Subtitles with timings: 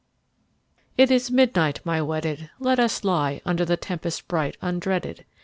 [0.97, 5.25] It is midnight, my wedded; Let us lie under The tempest bright undreaded.